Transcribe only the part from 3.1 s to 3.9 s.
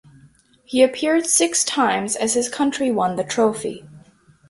the trophy.